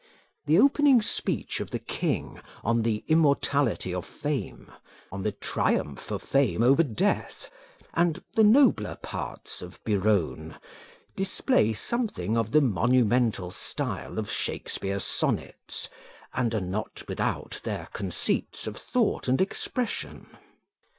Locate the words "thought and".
18.77-19.39